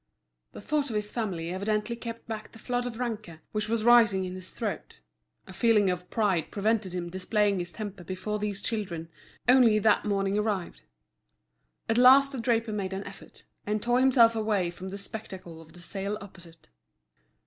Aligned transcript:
The 0.53 0.61
thought 0.61 0.89
of 0.89 0.95
his 0.95 1.11
family 1.11 1.51
evidently 1.51 1.95
kept 1.95 2.25
back 2.27 2.51
the 2.53 2.57
flood 2.57 2.87
of 2.87 2.97
rancour 2.97 3.41
which 3.51 3.69
was 3.69 3.83
rising 3.83 4.25
in 4.25 4.33
his 4.33 4.49
throat 4.49 4.97
A 5.45 5.53
feeling 5.53 5.91
of 5.91 6.09
pride 6.09 6.49
prevented 6.49 6.93
him 6.95 7.11
displaying 7.11 7.59
his 7.59 7.71
temper 7.71 8.03
before 8.03 8.39
these 8.39 8.63
children, 8.63 9.09
only 9.47 9.77
that 9.77 10.03
morning 10.03 10.39
arrived. 10.39 10.81
At 11.87 11.99
last 11.99 12.31
the 12.31 12.39
draper 12.39 12.73
made 12.73 12.93
an 12.93 13.03
effort, 13.03 13.43
and 13.67 13.79
tore 13.79 13.99
himself 13.99 14.35
away 14.35 14.71
from 14.71 14.89
the 14.89 14.97
spectacle 14.97 15.61
of 15.61 15.73
the 15.73 15.81
sale 15.81 16.17
opposite. 16.19 16.67